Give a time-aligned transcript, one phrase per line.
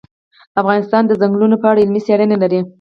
[0.61, 2.59] افغانستان د چنګلونه په اړه علمي څېړنې لري.